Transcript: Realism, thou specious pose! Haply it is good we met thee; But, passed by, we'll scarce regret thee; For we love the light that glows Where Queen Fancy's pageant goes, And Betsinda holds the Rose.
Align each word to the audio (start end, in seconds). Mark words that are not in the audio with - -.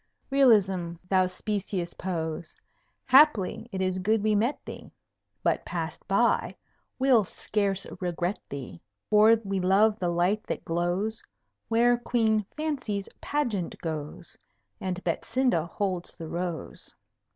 Realism, 0.31 0.93
thou 1.09 1.27
specious 1.27 1.93
pose! 1.93 2.55
Haply 3.05 3.69
it 3.71 3.83
is 3.83 3.99
good 3.99 4.23
we 4.23 4.33
met 4.33 4.59
thee; 4.65 4.91
But, 5.43 5.63
passed 5.63 6.07
by, 6.07 6.55
we'll 6.97 7.23
scarce 7.23 7.85
regret 8.01 8.39
thee; 8.49 8.81
For 9.11 9.35
we 9.43 9.59
love 9.59 9.99
the 9.99 10.09
light 10.09 10.43
that 10.47 10.65
glows 10.65 11.21
Where 11.67 11.97
Queen 11.99 12.47
Fancy's 12.57 13.09
pageant 13.21 13.77
goes, 13.79 14.35
And 14.79 15.03
Betsinda 15.03 15.67
holds 15.69 16.17
the 16.17 16.27
Rose. 16.27 16.95